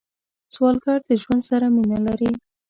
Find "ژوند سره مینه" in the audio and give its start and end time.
1.21-1.99